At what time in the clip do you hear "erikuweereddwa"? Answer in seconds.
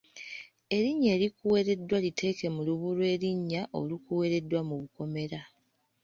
1.15-1.97